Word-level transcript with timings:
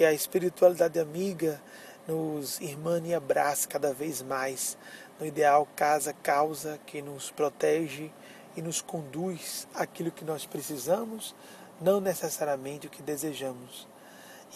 que 0.00 0.04
a 0.06 0.14
espiritualidade 0.14 0.98
amiga 0.98 1.60
nos 2.08 2.58
irmane 2.58 3.10
e 3.10 3.14
abrace 3.14 3.68
cada 3.68 3.92
vez 3.92 4.22
mais 4.22 4.78
no 5.20 5.26
ideal 5.26 5.68
casa-causa 5.76 6.80
que 6.86 7.02
nos 7.02 7.30
protege 7.30 8.10
e 8.56 8.62
nos 8.62 8.80
conduz 8.80 9.68
aquilo 9.74 10.10
que 10.10 10.24
nós 10.24 10.46
precisamos, 10.46 11.34
não 11.78 12.00
necessariamente 12.00 12.86
o 12.86 12.90
que 12.90 13.02
desejamos, 13.02 13.86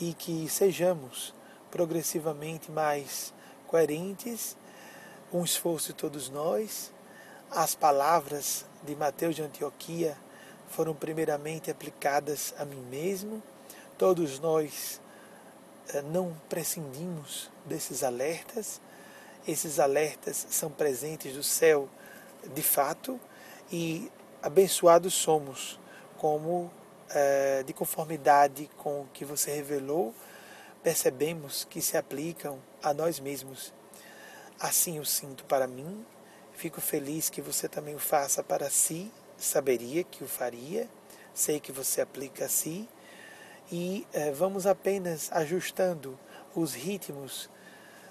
e 0.00 0.14
que 0.14 0.48
sejamos 0.48 1.34
progressivamente 1.70 2.70
mais 2.70 3.34
coerentes, 3.66 4.56
um 5.30 5.44
esforço 5.44 5.88
de 5.88 5.98
todos 5.98 6.30
nós. 6.30 6.90
As 7.50 7.74
palavras 7.74 8.64
de 8.82 8.96
Mateus 8.96 9.36
de 9.36 9.42
Antioquia 9.42 10.16
foram 10.70 10.94
primeiramente 10.94 11.70
aplicadas 11.70 12.54
a 12.56 12.64
mim 12.64 12.80
mesmo. 12.88 13.42
Todos 13.98 14.38
nós 14.38 15.03
não 16.04 16.34
prescindimos 16.48 17.50
desses 17.64 18.02
alertas. 18.02 18.80
Esses 19.46 19.78
alertas 19.78 20.46
são 20.50 20.70
presentes 20.70 21.34
do 21.34 21.42
céu 21.42 21.88
de 22.54 22.62
fato 22.62 23.20
e 23.70 24.10
abençoados 24.42 25.14
somos, 25.14 25.78
como 26.16 26.70
é, 27.10 27.62
de 27.62 27.72
conformidade 27.72 28.70
com 28.76 29.02
o 29.02 29.08
que 29.12 29.24
você 29.24 29.52
revelou, 29.52 30.14
percebemos 30.82 31.64
que 31.64 31.80
se 31.80 31.96
aplicam 31.96 32.58
a 32.82 32.92
nós 32.92 33.20
mesmos. 33.20 33.72
Assim 34.60 34.98
eu 34.98 35.04
sinto 35.04 35.44
para 35.44 35.66
mim, 35.66 36.04
fico 36.52 36.80
feliz 36.80 37.28
que 37.28 37.40
você 37.40 37.68
também 37.68 37.94
o 37.94 37.98
faça 37.98 38.42
para 38.42 38.70
si, 38.70 39.10
saberia 39.36 40.04
que 40.04 40.22
o 40.22 40.28
faria, 40.28 40.88
sei 41.32 41.58
que 41.58 41.72
você 41.72 42.00
aplica 42.00 42.44
a 42.44 42.48
si, 42.48 42.88
e 43.76 44.06
é, 44.12 44.30
vamos 44.30 44.68
apenas 44.68 45.32
ajustando 45.32 46.16
os 46.54 46.74
ritmos 46.74 47.50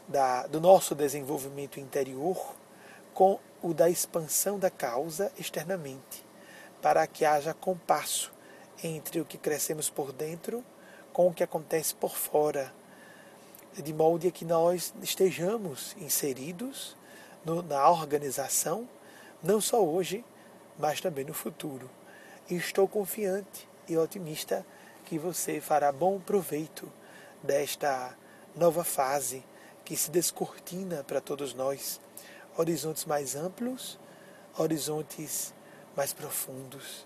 da, 0.06 0.46
do 0.46 0.60
nosso 0.60 0.94
desenvolvimento 0.94 1.80
interior 1.80 2.54
com 3.14 3.40
o 3.62 3.74
da 3.74 3.90
expansão 3.90 4.60
da 4.60 4.70
causa 4.70 5.32
externamente, 5.40 6.26
para 6.82 7.08
que 7.08 7.24
haja 7.24 7.54
compasso 7.54 8.34
entre 8.84 9.22
o 9.22 9.26
que 9.26 9.38
crescemos 9.38 9.90
por 9.90 10.12
dentro 10.12 10.62
com 11.14 11.30
o 11.30 11.34
que 11.34 11.46
acontece 11.46 11.96
por 11.96 12.18
fora, 12.18 12.74
de 13.74 13.94
modo 13.94 14.30
que 14.34 14.44
nós 14.44 14.94
estejamos 15.02 15.96
inseridos 15.98 16.98
no, 17.46 17.62
na 17.62 17.90
organização, 17.90 18.86
não 19.42 19.62
só 19.62 19.82
hoje, 19.82 20.26
mas 20.78 21.00
também 21.00 21.24
no 21.24 21.34
futuro. 21.34 21.90
E 22.50 22.56
estou 22.56 22.86
confiante 22.86 23.66
e 23.88 23.96
otimista 23.96 24.66
que 25.14 25.20
você 25.20 25.62
fará 25.62 25.92
bom 25.92 26.20
proveito 26.20 26.92
desta 27.44 28.18
nova 28.56 28.84
fase 28.84 29.44
que 29.86 29.96
se 29.96 30.10
descortina 30.10 31.04
para 31.04 31.22
todos 31.22 31.54
nós. 31.54 32.02
Horizontes 32.58 33.06
mais 33.06 33.36
amplos, 33.36 34.00
horizontes 34.58 35.54
mais 35.96 36.14
profundos, 36.14 37.06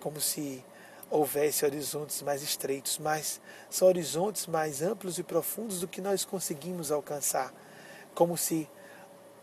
como 0.00 0.20
se 0.20 0.64
houvesse 1.08 1.64
horizontes 1.64 2.20
mais 2.22 2.42
estreitos, 2.42 2.98
mas 2.98 3.40
são 3.70 3.86
horizontes 3.86 4.48
mais 4.48 4.82
amplos 4.82 5.16
e 5.16 5.22
profundos 5.22 5.78
do 5.78 5.86
que 5.86 6.00
nós 6.00 6.24
conseguimos 6.24 6.90
alcançar, 6.90 7.54
como 8.12 8.36
se 8.36 8.68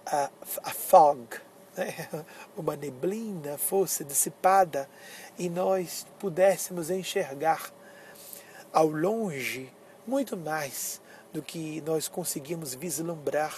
a, 0.05 0.29
a 0.61 0.71
fog, 0.71 1.25
né? 1.77 1.95
uma 2.57 2.75
neblina 2.75 3.57
fosse 3.57 4.03
dissipada 4.03 4.89
e 5.39 5.47
nós 5.47 6.05
pudéssemos 6.19 6.89
enxergar 6.89 7.76
ao 8.71 8.87
longe 8.87 9.71
muito 10.05 10.37
mais 10.37 11.01
do 11.33 11.41
que 11.41 11.81
nós 11.81 12.07
conseguimos 12.07 12.73
vislumbrar 12.73 13.55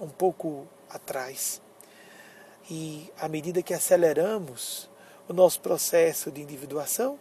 um 0.00 0.08
pouco 0.08 0.66
atrás. 0.88 1.60
E 2.70 3.12
à 3.18 3.28
medida 3.28 3.62
que 3.62 3.74
aceleramos 3.74 4.88
o 5.28 5.32
nosso 5.32 5.60
processo 5.60 6.30
de 6.30 6.40
individuação 6.40 7.18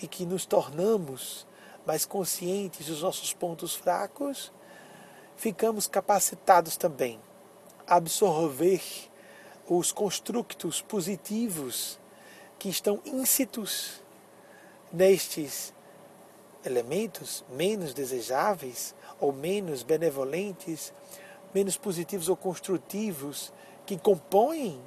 e 0.00 0.06
que 0.06 0.24
nos 0.24 0.46
tornamos 0.46 1.46
mais 1.86 2.06
conscientes 2.06 2.86
dos 2.86 3.02
nossos 3.02 3.32
pontos 3.32 3.74
fracos, 3.74 4.52
ficamos 5.36 5.86
capacitados 5.86 6.76
também 6.76 7.20
a 7.86 7.96
absorver 7.96 8.82
os 9.66 9.92
construtos 9.92 10.80
positivos 10.80 11.98
que 12.58 12.68
estão 12.68 13.00
íncitos 13.04 14.00
nestes 14.92 15.74
elementos 16.64 17.44
menos 17.50 17.92
desejáveis 17.94 18.94
ou 19.20 19.32
menos 19.32 19.82
benevolentes 19.82 20.92
menos 21.54 21.76
positivos 21.76 22.28
ou 22.28 22.36
construtivos 22.36 23.52
que 23.84 23.98
compõem 23.98 24.80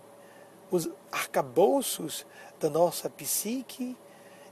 os 0.71 0.89
arcabouços 1.11 2.25
da 2.59 2.69
nossa 2.69 3.09
psique 3.09 3.95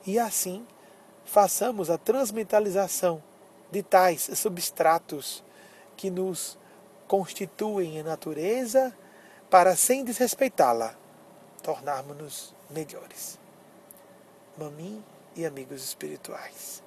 e 0.05 0.19
assim 0.19 0.65
façamos 1.25 1.89
a 1.89 1.97
transmentalização 1.97 3.23
de 3.71 3.81
tais 3.81 4.29
substratos 4.35 5.43
que 5.95 6.09
nos 6.09 6.57
constituem 7.07 7.99
a 7.99 8.03
natureza 8.03 8.95
para, 9.49 9.75
sem 9.75 10.03
desrespeitá-la, 10.03 10.95
tornarmos-nos 11.61 12.53
melhores. 12.69 13.39
Mamim 14.57 15.03
e 15.35 15.45
amigos 15.45 15.83
espirituais. 15.83 16.83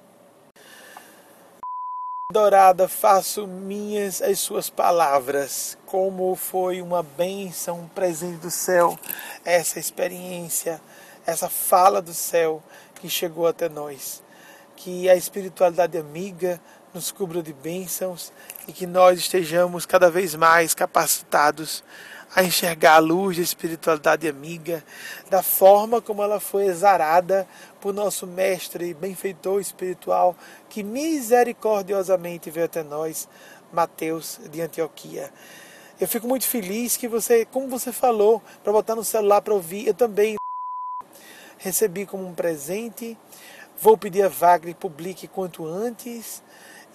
Dourada, 2.29 2.89
faço 2.89 3.47
minhas 3.47 4.21
as 4.21 4.39
suas 4.39 4.69
palavras, 4.69 5.77
como 5.85 6.35
foi 6.35 6.81
uma 6.81 7.01
bênção, 7.01 7.79
um 7.79 7.87
presente 7.87 8.39
do 8.39 8.51
céu, 8.51 8.99
essa 9.45 9.79
experiência, 9.79 10.81
essa 11.25 11.47
fala 11.47 12.01
do 12.01 12.13
céu 12.13 12.61
que 12.95 13.07
chegou 13.07 13.47
até 13.47 13.69
nós. 13.69 14.21
Que 14.75 15.09
a 15.09 15.15
espiritualidade 15.15 15.97
amiga 15.97 16.59
nos 16.93 17.13
cubra 17.13 17.41
de 17.41 17.53
bênçãos 17.53 18.33
e 18.67 18.73
que 18.73 18.85
nós 18.85 19.19
estejamos 19.19 19.85
cada 19.85 20.11
vez 20.11 20.35
mais 20.35 20.73
capacitados 20.73 21.81
a 22.35 22.43
enxergar 22.43 22.95
a 22.95 22.99
luz 22.99 23.37
da 23.37 23.43
espiritualidade 23.43 24.27
amiga, 24.27 24.83
da 25.29 25.41
forma 25.41 26.01
como 26.01 26.21
ela 26.21 26.39
foi 26.39 26.65
exarada 26.65 27.47
por 27.79 27.93
nosso 27.93 28.27
mestre 28.27 28.89
e 28.89 28.93
benfeitor 28.93 29.59
espiritual, 29.61 30.35
que 30.69 30.83
misericordiosamente 30.83 32.49
veio 32.49 32.65
até 32.65 32.83
nós, 32.83 33.27
Mateus 33.71 34.39
de 34.51 34.61
Antioquia. 34.61 35.31
Eu 35.99 36.07
fico 36.07 36.27
muito 36.27 36.45
feliz 36.45 36.95
que 36.95 37.07
você, 37.07 37.43
como 37.45 37.67
você 37.67 37.91
falou, 37.91 38.41
para 38.63 38.71
botar 38.71 38.95
no 38.95 39.03
celular 39.03 39.41
para 39.41 39.53
ouvir, 39.53 39.87
eu 39.87 39.93
também 39.93 40.35
recebi 41.57 42.05
como 42.05 42.27
um 42.27 42.35
presente. 42.35 43.17
Vou 43.79 43.97
pedir 43.97 44.21
a 44.23 44.29
Wagner 44.29 44.75
publique 44.75 45.27
quanto 45.27 45.65
antes. 45.65 46.43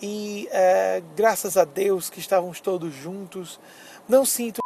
E 0.01 0.49
é, 0.51 1.03
graças 1.17 1.57
a 1.57 1.65
Deus 1.65 2.11
que 2.11 2.21
estávamos 2.21 2.61
todos 2.61 2.95
juntos. 2.95 3.59
Não 4.09 4.25
sinto 4.25 4.62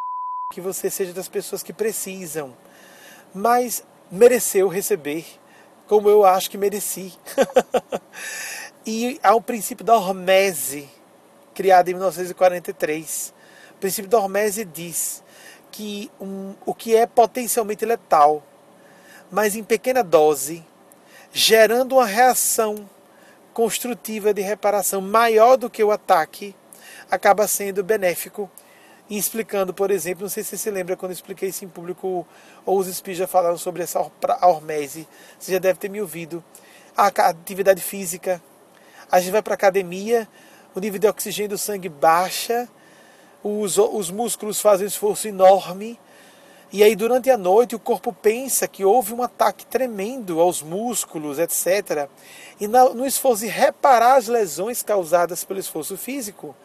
que 0.52 0.60
você 0.60 0.88
seja 0.88 1.12
das 1.12 1.28
pessoas 1.28 1.62
que 1.62 1.72
precisam, 1.72 2.56
mas 3.34 3.84
mereceu 4.10 4.68
receber, 4.68 5.26
como 5.86 6.08
eu 6.08 6.24
acho 6.24 6.48
que 6.48 6.56
mereci. 6.56 7.12
e 8.86 9.18
há 9.22 9.34
o 9.34 9.40
princípio 9.42 9.84
da 9.84 9.96
hormese, 9.96 10.88
criado 11.52 11.88
em 11.88 11.94
1943. 11.94 13.34
O 13.72 13.74
princípio 13.74 14.10
da 14.10 14.18
hormese 14.18 14.64
diz 14.64 15.22
que 15.72 16.10
um, 16.18 16.54
o 16.64 16.72
que 16.72 16.94
é 16.94 17.06
potencialmente 17.06 17.84
letal, 17.84 18.42
mas 19.30 19.56
em 19.56 19.64
pequena 19.64 20.02
dose, 20.02 20.64
gerando 21.32 21.96
uma 21.96 22.06
reação 22.06 22.88
construtiva 23.52 24.32
de 24.32 24.42
reparação 24.42 25.00
maior 25.00 25.56
do 25.56 25.68
que 25.68 25.82
o 25.82 25.90
ataque, 25.90 26.54
acaba 27.10 27.48
sendo 27.48 27.82
benéfico 27.82 28.50
e 29.08 29.16
explicando, 29.16 29.72
por 29.72 29.90
exemplo, 29.90 30.22
não 30.22 30.28
sei 30.28 30.42
se 30.42 30.50
você 30.50 30.56
se 30.56 30.70
lembra 30.70 30.96
quando 30.96 31.12
eu 31.12 31.14
expliquei 31.14 31.48
isso 31.48 31.64
em 31.64 31.68
público, 31.68 32.26
ou 32.64 32.78
os 32.78 32.88
espíritos 32.88 33.18
já 33.18 33.26
falaram 33.26 33.56
sobre 33.56 33.82
essa 33.82 34.00
hormese, 34.42 35.06
você 35.38 35.52
já 35.52 35.58
deve 35.58 35.78
ter 35.78 35.88
me 35.88 36.00
ouvido. 36.00 36.42
A 36.96 37.06
atividade 37.06 37.80
física, 37.80 38.42
a 39.10 39.20
gente 39.20 39.32
vai 39.32 39.42
para 39.42 39.54
a 39.54 39.54
academia, 39.54 40.28
o 40.74 40.80
nível 40.80 40.98
de 40.98 41.06
oxigênio 41.06 41.50
do 41.50 41.58
sangue 41.58 41.88
baixa, 41.88 42.68
os, 43.42 43.78
os 43.78 44.10
músculos 44.10 44.60
fazem 44.60 44.86
um 44.86 44.88
esforço 44.88 45.28
enorme, 45.28 45.98
e 46.72 46.82
aí 46.82 46.96
durante 46.96 47.30
a 47.30 47.38
noite 47.38 47.76
o 47.76 47.78
corpo 47.78 48.12
pensa 48.12 48.66
que 48.66 48.84
houve 48.84 49.14
um 49.14 49.22
ataque 49.22 49.64
tremendo 49.64 50.40
aos 50.40 50.62
músculos, 50.62 51.38
etc. 51.38 52.08
E 52.60 52.66
no 52.66 53.06
esforço 53.06 53.44
de 53.44 53.48
reparar 53.48 54.16
as 54.16 54.26
lesões 54.26 54.82
causadas 54.82 55.44
pelo 55.44 55.60
esforço 55.60 55.96
físico, 55.96 56.56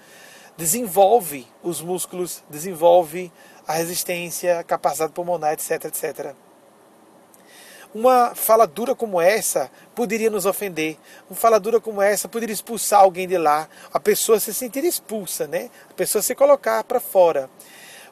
desenvolve 0.58 1.48
os 1.64 1.82
músculos, 1.82 2.44
desenvolve 2.50 3.32
a 3.68 3.74
resistência, 3.74 4.60
a 4.60 4.64
capacidade 4.64 5.14
pulmonar, 5.14 5.54
etc, 5.54 5.86
etc. 5.86 6.36
Uma 7.94 8.34
fala 8.34 8.66
dura 8.66 8.96
como 8.96 9.20
essa 9.20 9.70
poderia 9.94 10.30
nos 10.30 10.46
ofender. 10.46 10.98
Uma 11.30 11.36
fala 11.36 11.60
dura 11.60 11.80
como 11.80 12.02
essa 12.02 12.30
poderia 12.30 12.54
expulsar 12.54 13.02
alguém 13.02 13.28
de 13.28 13.38
lá. 13.38 13.68
A 13.94 14.00
pessoa 14.00 14.40
se 14.40 14.54
sentir 14.54 14.86
expulsa, 14.86 15.46
né? 15.46 15.70
A 15.90 15.94
pessoa 15.94 16.22
se 16.22 16.34
colocar 16.34 16.84
para 16.86 17.02
fora. 17.02 17.50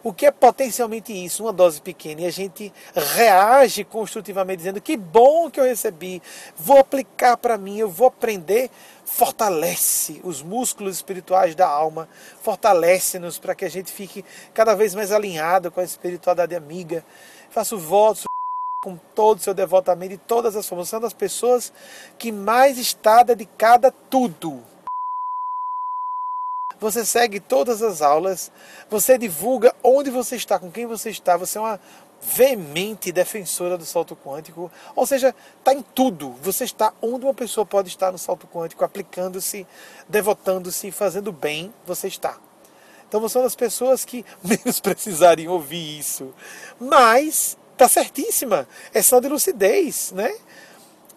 O 0.02 0.14
que 0.14 0.26
é 0.26 0.32
potencialmente 0.32 1.12
isso, 1.12 1.44
uma 1.44 1.52
dose 1.52 1.82
pequena, 1.82 2.22
e 2.22 2.26
a 2.26 2.32
gente 2.32 2.72
reage 2.94 3.84
construtivamente 3.84 4.60
dizendo 4.60 4.80
que 4.80 4.96
bom 4.96 5.52
que 5.52 5.60
eu 5.60 5.66
recebi, 5.66 6.22
vou 6.56 6.78
aplicar 6.78 7.36
para 7.36 7.58
mim, 7.58 7.78
eu 7.78 7.90
vou 7.90 8.08
aprender, 8.08 8.72
fortalece 9.04 10.22
os 10.24 10.42
músculos 10.42 10.96
espirituais 10.96 11.54
da 11.54 11.68
alma, 11.68 12.08
fortalece-nos 12.42 13.38
para 13.38 13.54
que 13.54 13.66
a 13.66 13.70
gente 13.70 13.92
fique 13.92 14.24
cada 14.54 14.74
vez 14.74 14.96
mais 14.96 15.12
alinhado 15.12 15.70
com 15.70 15.82
a 15.82 15.84
espiritualidade 15.84 16.56
amiga. 16.56 17.04
Faço 17.50 17.78
votos 17.78 18.24
com 18.82 18.96
todo 19.14 19.40
o 19.40 19.42
seu 19.42 19.54
devotamento 19.54 20.14
e 20.14 20.18
todas 20.18 20.56
as 20.56 20.66
formas. 20.66 20.88
São 20.88 21.02
das 21.02 21.14
pessoas 21.14 21.74
que 22.18 22.32
mais 22.32 22.78
está 22.78 23.22
dedicada 23.22 23.90
a 23.90 23.94
tudo 24.10 24.64
você 26.80 27.06
segue 27.06 27.40
todas 27.40 27.82
as 27.82 28.02
aulas, 28.02 28.52
você 28.90 29.18
divulga 29.18 29.76
onde 29.84 30.10
você 30.10 30.36
está, 30.36 30.58
com 30.58 30.72
quem 30.72 30.86
você 30.86 31.10
está, 31.10 31.36
você 31.36 31.58
é 31.58 31.62
uma 31.62 31.80
veemente 32.22 33.12
defensora 33.12 33.78
do 33.78 33.86
salto 33.86 34.16
quântico, 34.16 34.72
ou 34.96 35.06
seja, 35.06 35.34
está 35.58 35.74
em 35.74 35.82
tudo. 35.82 36.32
Você 36.42 36.64
está 36.64 36.94
onde 37.02 37.26
uma 37.26 37.34
pessoa 37.34 37.66
pode 37.66 37.90
estar 37.90 38.12
no 38.12 38.18
salto 38.18 38.48
quântico, 38.48 38.84
aplicando-se, 38.84 39.66
devotando-se, 40.08 40.92
fazendo 40.92 41.32
bem, 41.32 41.74
você 41.86 42.08
está. 42.08 42.38
Então 43.08 43.20
você 43.20 43.38
é 43.38 43.42
uma 43.42 43.46
das 43.46 43.56
pessoas 43.56 44.06
que 44.06 44.26
menos 44.44 44.80
precisariam 44.80 45.54
ouvir 45.54 46.00
isso. 46.00 46.34
Mas 46.80 47.58
está 47.74 47.88
certíssima, 47.88 48.68
é 48.94 49.02
só 49.02 49.20
de 49.20 49.30
lucidez, 49.30 50.12
né? 50.12 50.36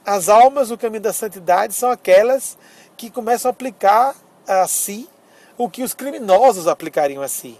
As 0.04 0.28
almas 0.28 0.68
do 0.68 0.78
caminho 0.78 1.02
da 1.02 1.12
santidade 1.12 1.74
são 1.74 1.90
aquelas 1.90 2.56
que 2.96 3.10
começam 3.10 3.48
a 3.48 3.52
aplicar 3.52 4.16
a 4.46 4.66
si 4.66 5.08
o 5.64 5.70
que 5.70 5.82
os 5.82 5.94
criminosos 5.94 6.66
aplicariam 6.66 7.22
a 7.22 7.28
si. 7.28 7.58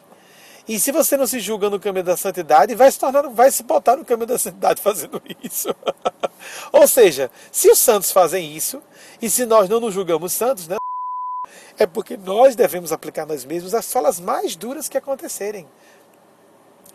E 0.67 0.79
se 0.79 0.93
você 0.93 1.17
não 1.17 1.27
se 1.27 1.41
julga 1.41 1.69
no 1.69 1.81
caminho 1.81 2.05
da 2.05 2.17
santidade, 2.17 2.75
vai 2.75 2.91
se 2.91 2.99
tornar, 2.99 3.29
vai 3.29 3.51
se 3.51 3.63
botar 3.63 3.97
no 3.97 4.05
caminho 4.05 4.29
da 4.29 4.39
santidade 4.39 4.81
fazendo 4.83 5.21
isso. 5.43 5.69
Ou 6.73 6.87
seja, 6.87 7.31
se 7.51 7.71
os 7.71 7.79
santos 7.79 8.13
fazem 8.13 8.55
isso, 8.57 8.83
e 9.21 9.29
se 9.29 9.45
nós 9.45 9.69
não 9.69 9.81
nos 9.81 9.95
julgamos 9.95 10.33
santos, 10.33 10.69
né, 10.69 10.77
é 11.79 11.87
porque 11.87 12.17
nós 12.17 12.55
devemos 12.55 12.93
aplicar 12.93 13.27
nós 13.27 13.45
mesmos 13.45 13.75
as 13.75 13.93
falas 13.93 14.21
mais 14.21 14.55
duras 14.55 14.89
que 14.89 14.97
acontecerem. 14.99 15.67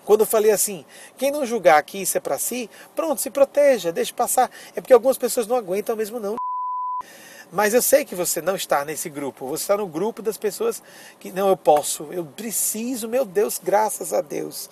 Quando 0.06 0.22
eu 0.22 0.26
falei 0.26 0.52
assim, 0.52 0.86
quem 1.18 1.32
não 1.32 1.46
julgar 1.46 1.84
que 1.84 1.98
isso 2.02 2.18
é 2.18 2.22
para 2.22 2.38
si, 2.38 2.70
pronto, 2.96 3.20
se 3.20 3.30
proteja, 3.30 3.92
deixe 3.92 4.14
passar. 4.14 4.50
É 4.74 4.80
porque 4.80 4.94
algumas 4.94 5.18
pessoas 5.18 5.46
não 5.46 5.58
aguentam 5.58 5.98
mesmo 5.98 6.18
não. 6.18 6.38
Mas 7.52 7.74
eu 7.74 7.82
sei 7.82 8.04
que 8.04 8.16
você 8.16 8.42
não 8.42 8.56
está 8.56 8.84
nesse 8.84 9.10
grupo. 9.10 9.48
Você 9.48 9.64
está 9.64 9.78
no 9.78 9.88
grupo 9.88 10.22
das 10.22 10.38
pessoas 10.38 10.82
que 11.20 11.32
não, 11.32 11.48
eu 11.48 11.58
posso, 11.58 12.12
eu 12.12 12.26
preciso, 12.26 13.08
meu 13.08 13.24
Deus, 13.24 13.60
graças 13.64 14.14
a 14.14 14.22
Deus. 14.22 14.70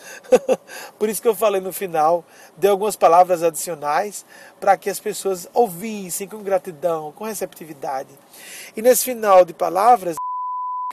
Por 0.99 1.07
isso 1.07 1.21
que 1.21 1.27
eu 1.27 1.35
falei 1.35 1.61
no 1.61 1.71
final, 1.71 2.25
dei 2.57 2.69
algumas 2.69 2.95
palavras 2.95 3.43
adicionais 3.43 4.25
para 4.59 4.75
que 4.75 4.89
as 4.89 4.99
pessoas 4.99 5.47
ouvissem 5.53 6.27
com 6.27 6.43
gratidão, 6.43 7.11
com 7.13 7.23
receptividade. 7.23 8.09
E 8.75 8.81
nesse 8.81 9.05
final 9.05 9.45
de 9.45 9.53
palavras, 9.53 10.15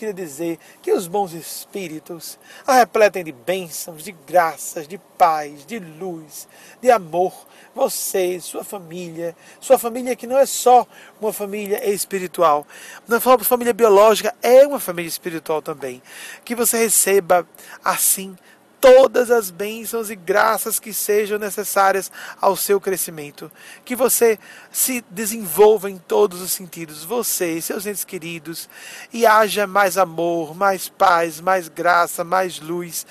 queria 0.03 0.13
dizer 0.13 0.59
que 0.83 0.93
os 0.93 1.07
bons 1.07 1.33
espíritos 1.33 2.37
a 2.67 2.75
repletem 2.75 3.23
de 3.23 3.31
bênçãos, 3.31 4.03
de 4.03 4.11
graças, 4.11 4.89
de 4.89 4.99
paz, 5.17 5.65
de 5.65 5.79
luz, 5.79 6.49
de 6.81 6.91
amor. 6.91 7.33
Você, 7.73 8.41
sua 8.41 8.65
família, 8.65 9.37
sua 9.61 9.79
família 9.79 10.17
que 10.17 10.27
não 10.27 10.37
é 10.37 10.45
só 10.45 10.87
uma 11.21 11.33
família 11.33 11.89
espiritual, 11.89 12.67
na 13.07 13.21
família 13.21 13.73
biológica 13.73 14.35
é 14.43 14.67
uma 14.67 14.81
família 14.81 15.09
espiritual 15.09 15.63
também. 15.63 16.03
Que 16.45 16.57
você 16.57 16.79
receba 16.79 17.47
assim 17.85 18.37
todas 18.83 19.31
as 19.31 19.49
bênçãos 19.49 20.11
e 20.11 20.17
graças 20.17 20.81
que 20.81 20.93
sejam 20.93 21.39
necessárias 21.39 22.11
ao 22.41 22.57
seu 22.57 22.81
crescimento. 22.81 23.51
Que 23.85 23.95
você 23.95 24.41
se 24.73 25.05
desenvolva 25.09 25.89
em 25.89 25.97
todos 25.97 26.43
os 26.43 26.51
sentidos, 26.51 27.05
você 27.05 27.53
e 27.59 27.63
seus 27.63 27.87
entes 27.87 28.05
queridos, 28.05 28.69
e 29.13 29.25
haja 29.25 29.69
mais 29.69 29.97
amor, 29.97 30.53
mais 30.57 30.89
paz, 30.89 31.41
mais 31.41 31.69
graça, 31.69 32.25
mais 32.25 32.59
luz, 32.59 33.07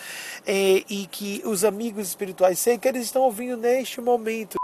e, 0.46 0.86
e 0.90 1.08
que 1.08 1.42
os 1.46 1.64
amigos 1.64 2.10
espirituais, 2.10 2.60
sei 2.60 2.78
que 2.78 2.90
eles 2.90 3.06
estão 3.06 3.22
ouvindo 3.22 3.56
neste 3.56 4.02
momento, 4.02 4.58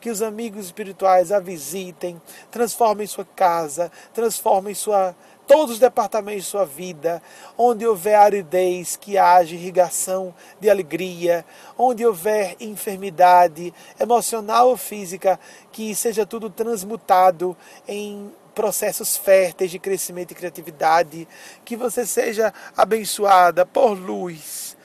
que 0.00 0.10
os 0.10 0.20
amigos 0.20 0.66
espirituais 0.66 1.30
a 1.30 1.38
visitem, 1.38 2.20
transformem 2.50 3.06
sua 3.06 3.24
casa, 3.24 3.92
transformem 4.12 4.74
sua 4.74 5.14
todos 5.48 5.72
os 5.72 5.78
departamentos 5.80 6.44
de 6.44 6.50
sua 6.50 6.66
vida, 6.66 7.22
onde 7.56 7.86
houver 7.86 8.14
aridez, 8.16 8.96
que 8.96 9.16
haja 9.16 9.54
irrigação 9.54 10.34
de 10.60 10.68
alegria, 10.68 11.44
onde 11.76 12.06
houver 12.06 12.54
enfermidade 12.60 13.72
emocional 13.98 14.68
ou 14.68 14.76
física, 14.76 15.40
que 15.72 15.94
seja 15.94 16.26
tudo 16.26 16.50
transmutado 16.50 17.56
em 17.88 18.30
processos 18.54 19.16
férteis 19.16 19.70
de 19.70 19.78
crescimento 19.78 20.32
e 20.32 20.34
criatividade, 20.34 21.26
que 21.64 21.76
você 21.76 22.04
seja 22.04 22.52
abençoada 22.76 23.64
por 23.64 23.94
luz 23.94 24.76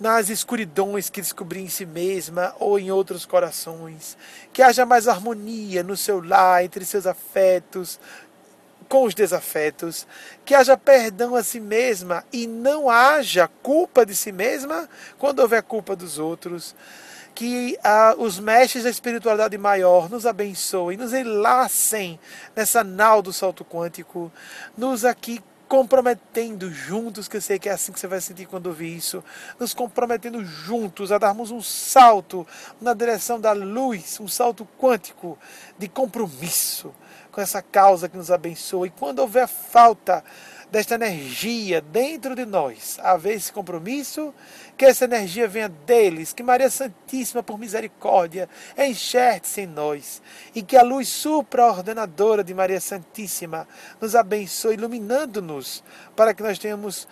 nas 0.00 0.30
escuridões 0.30 1.08
que 1.08 1.20
descobri 1.20 1.60
em 1.60 1.68
si 1.68 1.86
mesma 1.86 2.52
ou 2.58 2.76
em 2.76 2.90
outros 2.90 3.24
corações, 3.24 4.18
que 4.52 4.60
haja 4.60 4.84
mais 4.84 5.06
harmonia 5.06 5.84
no 5.84 5.96
seu 5.96 6.20
lar, 6.20 6.64
entre 6.64 6.84
seus 6.84 7.06
afetos, 7.06 8.00
com 8.92 9.04
os 9.04 9.14
desafetos, 9.14 10.06
que 10.44 10.54
haja 10.54 10.76
perdão 10.76 11.34
a 11.34 11.42
si 11.42 11.58
mesma 11.58 12.26
e 12.30 12.46
não 12.46 12.90
haja 12.90 13.48
culpa 13.62 14.04
de 14.04 14.14
si 14.14 14.30
mesma 14.30 14.86
quando 15.18 15.38
houver 15.38 15.62
culpa 15.62 15.96
dos 15.96 16.18
outros. 16.18 16.76
Que 17.34 17.78
ah, 17.82 18.14
os 18.18 18.38
mestres 18.38 18.84
da 18.84 18.90
espiritualidade 18.90 19.56
maior 19.56 20.10
nos 20.10 20.26
abençoem, 20.26 20.98
nos 20.98 21.14
enlacem 21.14 22.20
nessa 22.54 22.84
nau 22.84 23.22
do 23.22 23.32
salto 23.32 23.64
quântico, 23.64 24.30
nos 24.76 25.06
aqui 25.06 25.42
comprometendo 25.66 26.70
juntos, 26.70 27.28
que 27.28 27.38
eu 27.38 27.40
sei 27.40 27.58
que 27.58 27.70
é 27.70 27.72
assim 27.72 27.92
que 27.92 27.98
você 27.98 28.06
vai 28.06 28.20
sentir 28.20 28.44
quando 28.44 28.66
ouvir 28.66 28.94
isso, 28.94 29.24
nos 29.58 29.72
comprometendo 29.72 30.44
juntos 30.44 31.10
a 31.10 31.16
darmos 31.16 31.50
um 31.50 31.62
salto 31.62 32.46
na 32.78 32.92
direção 32.92 33.40
da 33.40 33.52
luz, 33.52 34.20
um 34.20 34.28
salto 34.28 34.68
quântico 34.78 35.38
de 35.78 35.88
compromisso 35.88 36.92
com 37.32 37.40
essa 37.40 37.62
causa 37.62 38.08
que 38.08 38.16
nos 38.16 38.30
abençoa. 38.30 38.86
E 38.86 38.90
quando 38.90 39.20
houver 39.20 39.48
falta 39.48 40.22
desta 40.70 40.94
energia 40.94 41.80
dentro 41.80 42.34
de 42.34 42.46
nós, 42.46 42.98
haver 43.02 43.34
esse 43.34 43.52
compromisso, 43.52 44.32
que 44.76 44.84
essa 44.84 45.04
energia 45.04 45.48
venha 45.48 45.68
deles, 45.68 46.32
que 46.32 46.42
Maria 46.42 46.70
Santíssima, 46.70 47.42
por 47.42 47.58
misericórdia, 47.58 48.48
enxerte-se 48.76 49.62
em 49.62 49.66
nós, 49.66 50.22
e 50.54 50.62
que 50.62 50.76
a 50.76 50.82
luz 50.82 51.08
supraordenadora 51.08 52.44
de 52.44 52.54
Maria 52.54 52.80
Santíssima 52.80 53.66
nos 54.00 54.14
abençoe, 54.14 54.74
iluminando-nos, 54.74 55.82
para 56.14 56.32
que 56.32 56.42
nós 56.42 56.58
tenhamos 56.58 57.06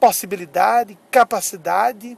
possibilidade, 0.00 0.98
capacidade 1.10 2.16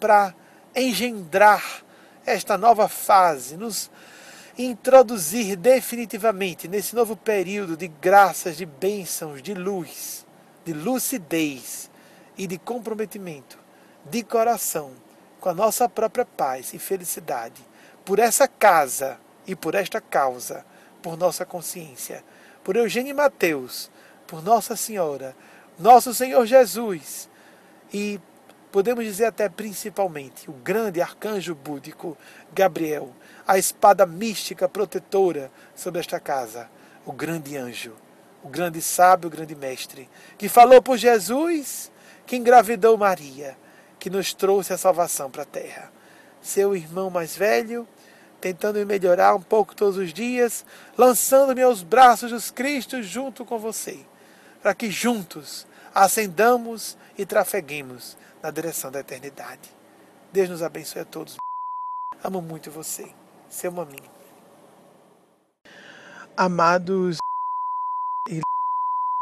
para 0.00 0.34
engendrar 0.74 1.84
esta 2.26 2.58
nova 2.58 2.88
fase, 2.88 3.56
nos 3.56 3.90
introduzir 4.58 5.56
definitivamente 5.56 6.66
nesse 6.66 6.94
novo 6.96 7.16
período 7.16 7.76
de 7.76 7.86
graças, 7.86 8.56
de 8.56 8.66
bênçãos, 8.66 9.40
de 9.40 9.54
luz, 9.54 10.26
de 10.64 10.72
lucidez 10.72 11.88
e 12.36 12.46
de 12.46 12.58
comprometimento, 12.58 13.56
de 14.04 14.24
coração, 14.24 14.90
com 15.40 15.48
a 15.48 15.54
nossa 15.54 15.88
própria 15.88 16.24
paz 16.24 16.74
e 16.74 16.78
felicidade, 16.78 17.62
por 18.04 18.18
essa 18.18 18.48
casa 18.48 19.20
e 19.46 19.54
por 19.54 19.76
esta 19.76 20.00
causa, 20.00 20.66
por 21.00 21.16
nossa 21.16 21.46
consciência, 21.46 22.24
por 22.64 22.74
Eugênio 22.74 23.14
Mateus, 23.14 23.88
por 24.26 24.42
Nossa 24.42 24.74
Senhora, 24.74 25.36
nosso 25.78 26.12
Senhor 26.12 26.44
Jesus 26.44 27.30
e 27.92 28.20
podemos 28.72 29.04
dizer 29.04 29.26
até 29.26 29.48
principalmente 29.48 30.50
o 30.50 30.52
grande 30.52 31.00
arcanjo 31.00 31.54
búdico 31.54 32.18
Gabriel 32.52 33.14
a 33.48 33.56
espada 33.56 34.04
mística 34.04 34.68
protetora 34.68 35.50
sobre 35.74 36.00
esta 36.00 36.20
casa, 36.20 36.68
o 37.06 37.12
grande 37.12 37.56
anjo, 37.56 37.94
o 38.44 38.48
grande 38.48 38.82
sábio, 38.82 39.28
o 39.28 39.30
grande 39.30 39.54
mestre, 39.54 40.06
que 40.36 40.50
falou 40.50 40.82
por 40.82 40.98
Jesus, 40.98 41.90
que 42.26 42.36
engravidou 42.36 42.98
Maria, 42.98 43.56
que 43.98 44.10
nos 44.10 44.34
trouxe 44.34 44.74
a 44.74 44.78
salvação 44.78 45.30
para 45.30 45.44
a 45.44 45.46
terra. 45.46 45.90
Seu 46.42 46.76
irmão 46.76 47.08
mais 47.08 47.34
velho, 47.34 47.88
tentando 48.38 48.78
me 48.80 48.84
melhorar 48.84 49.34
um 49.34 49.40
pouco 49.40 49.74
todos 49.74 49.96
os 49.96 50.12
dias, 50.12 50.66
lançando-me 50.96 51.62
aos 51.62 51.82
braços 51.82 52.30
dos 52.30 52.50
Cristos 52.50 53.06
junto 53.06 53.46
com 53.46 53.58
você, 53.58 53.98
para 54.60 54.74
que 54.74 54.90
juntos 54.90 55.66
ascendamos 55.94 56.98
e 57.16 57.24
trafeguemos 57.24 58.14
na 58.42 58.50
direção 58.50 58.90
da 58.90 59.00
eternidade. 59.00 59.74
Deus 60.30 60.50
nos 60.50 60.62
abençoe 60.62 61.00
a 61.00 61.06
todos. 61.06 61.38
Amo 62.22 62.42
muito 62.42 62.70
você. 62.70 63.10
Seu 63.48 63.72
maminho. 63.72 64.10
Amados 66.36 67.18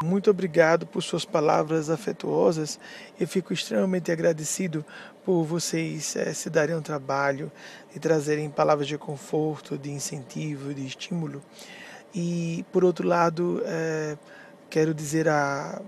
muito 0.04 0.30
obrigado 0.30 0.86
por 0.86 1.02
suas 1.02 1.24
palavras 1.24 1.88
afetuosas. 1.88 2.78
Eu 3.18 3.26
fico 3.26 3.52
extremamente 3.52 4.12
agradecido 4.12 4.84
por 5.24 5.42
vocês 5.44 6.14
é, 6.16 6.34
se 6.34 6.50
darem 6.50 6.76
um 6.76 6.82
trabalho 6.82 7.50
e 7.94 7.98
trazerem 7.98 8.50
palavras 8.50 8.86
de 8.86 8.98
conforto, 8.98 9.78
de 9.78 9.90
incentivo, 9.90 10.74
de 10.74 10.86
estímulo. 10.86 11.42
E, 12.14 12.64
por 12.70 12.84
outro 12.84 13.08
lado, 13.08 13.62
é, 13.64 14.18
quero 14.68 14.92
dizer 14.92 15.28
a 15.28 15.80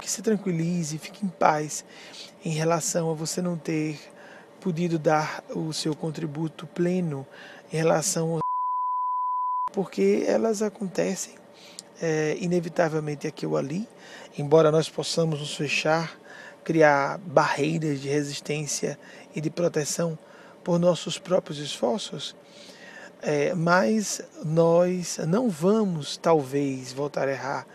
que 0.00 0.10
se 0.10 0.22
tranquilize, 0.22 0.96
fique 0.96 1.26
em 1.26 1.28
paz 1.28 1.84
em 2.44 2.52
relação 2.52 3.10
a 3.10 3.14
você 3.14 3.42
não 3.42 3.58
ter 3.58 4.00
podido 4.60 4.98
dar 4.98 5.42
o 5.54 5.72
seu 5.72 5.96
contributo 5.96 6.66
pleno 6.66 7.26
em 7.72 7.76
relação 7.76 8.38
porque 9.72 10.24
elas 10.26 10.62
acontecem 10.62 11.34
é, 12.00 12.36
inevitavelmente 12.40 13.26
aqui 13.26 13.46
ou 13.46 13.56
ali, 13.56 13.88
embora 14.36 14.70
nós 14.70 14.88
possamos 14.88 15.40
nos 15.40 15.54
fechar, 15.54 16.18
criar 16.64 17.18
barreiras 17.18 18.00
de 18.00 18.08
resistência 18.08 18.98
e 19.34 19.40
de 19.40 19.50
proteção 19.50 20.18
por 20.62 20.78
nossos 20.78 21.18
próprios 21.18 21.58
esforços, 21.58 22.34
é, 23.22 23.54
mas 23.54 24.20
nós 24.44 25.18
não 25.26 25.48
vamos, 25.48 26.16
talvez, 26.16 26.92
voltar 26.92 27.28
a 27.28 27.32
errar. 27.32 27.66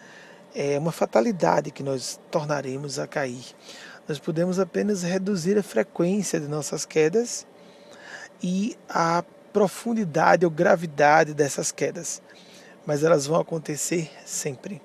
É 0.53 0.77
uma 0.79 0.91
fatalidade 0.91 1.71
que 1.71 1.83
nós 1.83 2.19
tornaremos 2.31 2.97
a 2.97 3.07
cair. 3.07 3.43
Nós 4.07 4.19
podemos 4.19 4.59
apenas 4.59 5.03
reduzir 5.03 5.57
a 5.57 5.63
frequência 5.63 6.39
de 6.39 6.47
nossas 6.47 6.85
quedas 6.85 7.45
e 8.41 8.77
a 8.87 9.23
profundidade 9.51 10.45
ou 10.45 10.51
gravidade 10.51 11.33
dessas 11.33 11.71
quedas 11.71 12.21
mas 12.85 13.03
elas 13.03 13.25
vão 13.25 13.39
acontecer 13.39 14.11
sempre. 14.25 14.81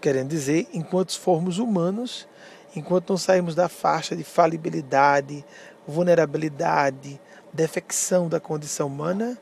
Querendo 0.00 0.28
dizer, 0.28 0.68
enquanto 0.72 1.18
formos 1.18 1.58
humanos, 1.58 2.28
enquanto 2.76 3.10
não 3.10 3.16
sairmos 3.16 3.54
da 3.54 3.68
faixa 3.68 4.14
de 4.14 4.22
falibilidade, 4.22 5.44
vulnerabilidade, 5.86 7.20
defecção 7.52 8.28
da 8.28 8.38
condição 8.38 8.86
humana, 8.86 9.36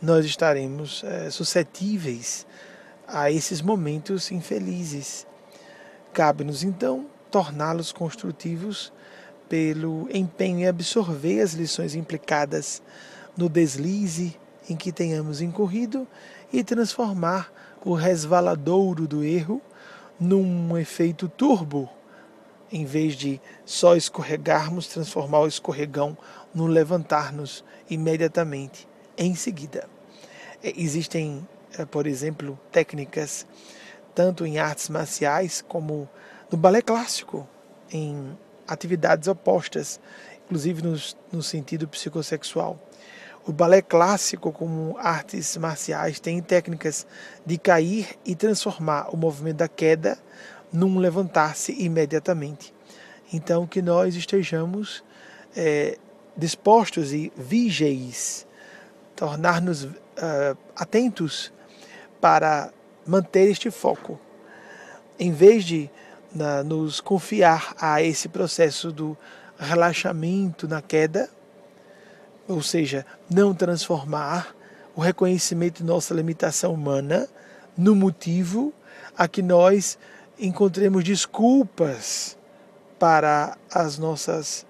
nós 0.00 0.26
estaremos 0.26 1.02
é, 1.04 1.30
suscetíveis 1.30 2.46
a 3.08 3.30
esses 3.30 3.62
momentos 3.62 4.30
infelizes. 4.30 5.26
Cabe-nos 6.12 6.62
então 6.62 7.06
torná-los 7.32 7.90
construtivos 7.90 8.92
pelo 9.48 10.06
empenho 10.14 10.60
em 10.60 10.68
absorver 10.68 11.40
as 11.40 11.54
lições 11.54 11.94
implicadas 11.94 12.82
no 13.36 13.48
deslize 13.48 14.38
em 14.68 14.76
que 14.76 14.92
tenhamos 14.92 15.40
incorrido 15.40 16.06
e 16.52 16.62
transformar 16.62 17.50
o 17.84 17.94
resvaladouro 17.94 19.08
do 19.08 19.24
erro 19.24 19.60
num 20.20 20.76
efeito 20.78 21.28
turbo, 21.28 21.88
em 22.70 22.84
vez 22.84 23.14
de 23.14 23.40
só 23.64 23.96
escorregarmos, 23.96 24.86
transformar 24.86 25.40
o 25.40 25.48
escorregão 25.48 26.16
no 26.54 26.66
levantar-nos 26.66 27.64
imediatamente 27.90 28.86
em 29.16 29.34
seguida. 29.34 29.88
É, 30.62 30.72
existem, 30.76 31.46
é, 31.76 31.84
por 31.84 32.06
exemplo, 32.06 32.58
técnicas 32.70 33.46
tanto 34.14 34.44
em 34.44 34.58
artes 34.58 34.90
marciais 34.90 35.64
como 35.66 36.08
no 36.52 36.58
balé 36.58 36.82
clássico, 36.82 37.48
em 37.90 38.38
atividades 38.68 39.26
opostas, 39.26 39.98
inclusive 40.44 40.82
no, 40.82 40.94
no 41.32 41.42
sentido 41.42 41.88
psicossexual 41.88 42.78
o 43.46 43.52
balé 43.52 43.82
clássico, 43.82 44.52
como 44.52 44.96
artes 44.98 45.56
marciais, 45.56 46.20
tem 46.20 46.40
técnicas 46.40 47.06
de 47.44 47.58
cair 47.58 48.16
e 48.24 48.34
transformar 48.34 49.12
o 49.12 49.16
movimento 49.16 49.56
da 49.58 49.68
queda 49.68 50.18
num 50.72 50.98
levantar-se 50.98 51.72
imediatamente. 51.72 52.72
Então, 53.32 53.66
que 53.66 53.82
nós 53.82 54.14
estejamos 54.14 55.02
é, 55.56 55.98
dispostos 56.36 57.12
e 57.12 57.32
vigéis, 57.36 58.46
tornar-nos 59.16 59.84
uh, 59.84 59.90
atentos 60.76 61.52
para 62.20 62.72
manter 63.06 63.50
este 63.50 63.70
foco. 63.70 64.20
Em 65.18 65.32
vez 65.32 65.64
de 65.64 65.90
uh, 66.34 66.64
nos 66.64 67.00
confiar 67.00 67.74
a 67.80 68.02
esse 68.02 68.28
processo 68.28 68.92
do 68.92 69.16
relaxamento 69.58 70.66
na 70.66 70.82
queda, 70.82 71.28
ou 72.48 72.62
seja, 72.62 73.06
não 73.30 73.54
transformar 73.54 74.54
o 74.94 75.00
reconhecimento 75.00 75.78
de 75.78 75.84
nossa 75.84 76.12
limitação 76.12 76.74
humana 76.74 77.28
no 77.76 77.94
motivo 77.94 78.72
a 79.16 79.26
que 79.28 79.42
nós 79.42 79.98
encontremos 80.38 81.04
desculpas 81.04 82.36
para 82.98 83.56
as 83.72 83.98
nossas 83.98 84.66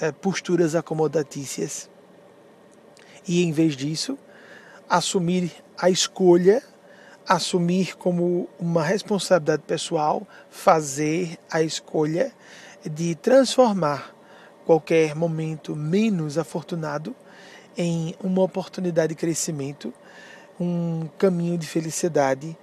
é, 0.00 0.10
posturas 0.10 0.74
acomodatícias. 0.74 1.88
E 3.26 3.42
em 3.42 3.52
vez 3.52 3.76
disso, 3.76 4.18
assumir 4.88 5.52
a 5.78 5.88
escolha, 5.90 6.62
assumir 7.26 7.96
como 7.96 8.48
uma 8.58 8.82
responsabilidade 8.82 9.62
pessoal, 9.62 10.26
fazer 10.50 11.38
a 11.50 11.62
escolha 11.62 12.32
de 12.84 13.14
transformar 13.14 14.14
qualquer 14.64 15.14
momento 15.14 15.74
menos 15.74 16.38
afortunado 16.38 17.14
em 17.76 18.14
uma 18.22 18.42
oportunidade 18.42 19.10
de 19.10 19.14
crescimento, 19.14 19.92
um 20.60 21.08
caminho 21.18 21.56
de 21.56 21.66
felicidade 21.66 22.56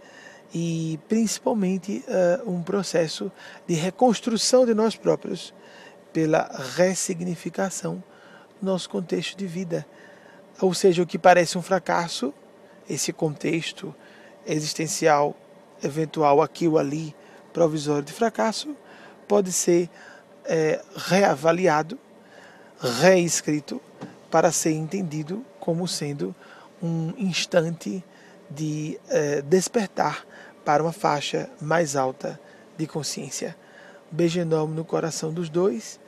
e 0.54 1.00
principalmente 1.08 2.04
uh, 2.08 2.50
um 2.50 2.62
processo 2.62 3.32
de 3.68 3.76
reconstrução 3.76 4.66
de 4.66 4.74
nós 4.74 4.96
próprios 4.96 5.54
pela 6.12 6.50
ressignificação 6.76 8.04
do 8.60 8.66
nosso 8.66 8.90
contexto 8.90 9.38
de 9.38 9.46
vida. 9.46 9.86
Ou 10.62 10.74
seja, 10.74 11.02
o 11.02 11.08
que 11.08 11.18
parece 11.18 11.58
um 11.58 11.62
fracasso, 11.62 12.34
esse 12.90 13.14
contexto 13.14 13.96
existencial 14.54 15.36
eventual 15.84 16.42
aqui 16.42 16.68
ou 16.68 16.78
ali 16.78 17.16
provisório 17.54 18.04
de 18.04 18.14
fracasso, 18.14 18.76
pode 19.28 19.52
ser 19.52 19.90
é, 20.46 20.82
reavaliado, 20.96 21.98
reescrito, 22.80 23.82
para 24.30 24.52
ser 24.52 24.72
entendido 24.72 25.44
como 25.60 25.88
sendo 25.88 26.36
um 26.82 27.14
instante 27.18 28.04
de 28.50 29.00
é, 29.10 29.42
despertar 29.42 30.26
para 30.64 30.84
uma 30.84 30.92
faixa 30.92 31.50
mais 31.62 31.96
alta 31.96 32.40
de 32.78 32.88
consciência. 32.88 33.56
Beijo 34.12 34.40
enorme 34.40 34.76
no 34.76 34.86
coração 34.86 35.34
dos 35.34 35.50
dois, 35.50 36.00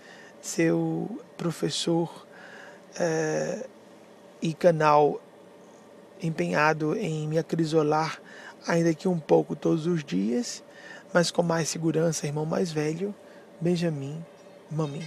seu 0.42 1.20
professor 1.38 2.26
é, 3.00 3.66
e 4.42 4.54
canal 4.54 5.22
empenhado 6.22 6.96
em 6.96 7.28
me 7.28 7.38
acrisolar, 7.38 8.22
ainda 8.68 8.94
que 8.94 9.08
um 9.08 9.20
pouco 9.20 9.56
todos 9.56 9.88
os 9.88 10.04
dias, 10.04 10.64
mas 11.14 11.32
com 11.32 11.44
mais 11.44 11.70
segurança, 11.70 12.28
irmão 12.28 12.46
mais 12.46 12.72
velho, 12.72 13.14
Benjamin 13.60 14.24
Mamin. 14.70 15.06